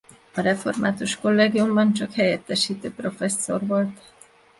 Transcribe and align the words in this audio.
A 0.35 0.41
Református 0.41 1.15
Kollégiumban 1.19 1.93
csak 1.93 2.13
helyettesítő 2.13 2.93
professzor 2.93 3.65
volt. 3.67 4.13